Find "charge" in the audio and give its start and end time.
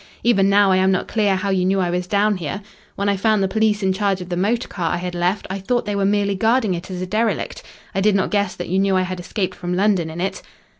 3.93-4.19